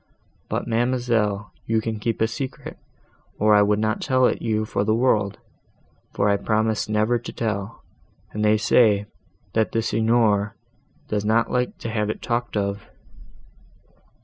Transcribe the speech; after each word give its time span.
But, 0.49 0.65
ma'amselle, 0.67 1.51
you 1.67 1.79
can 1.79 1.99
keep 1.99 2.21
a 2.21 2.27
secret, 2.27 2.77
or 3.37 3.53
I 3.53 3.61
would 3.61 3.77
not 3.77 4.01
tell 4.01 4.25
it 4.25 4.41
you 4.41 4.65
for 4.65 4.83
the 4.83 4.95
world; 4.95 5.37
for 6.15 6.27
I 6.27 6.37
promised 6.37 6.89
never 6.89 7.19
to 7.19 7.31
tell, 7.31 7.83
and 8.31 8.43
they 8.43 8.57
say, 8.57 9.05
that 9.53 9.73
the 9.73 9.83
Signor 9.83 10.55
does 11.07 11.23
not 11.23 11.51
like 11.51 11.77
to 11.77 11.91
have 11.91 12.09
it 12.09 12.19
talked 12.19 12.57
of." 12.57 12.89